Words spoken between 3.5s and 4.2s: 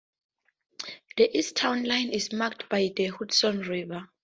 River.